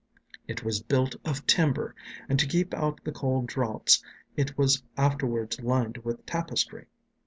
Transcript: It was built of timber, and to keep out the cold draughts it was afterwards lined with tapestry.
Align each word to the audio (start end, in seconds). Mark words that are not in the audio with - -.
It 0.47 0.63
was 0.63 0.81
built 0.81 1.15
of 1.25 1.45
timber, 1.45 1.93
and 2.27 2.39
to 2.39 2.47
keep 2.47 2.73
out 2.73 3.03
the 3.03 3.11
cold 3.11 3.45
draughts 3.45 4.03
it 4.35 4.57
was 4.57 4.81
afterwards 4.97 5.61
lined 5.61 5.97
with 5.99 6.25
tapestry. 6.25 6.87